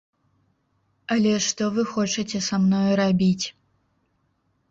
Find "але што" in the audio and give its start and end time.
1.15-1.63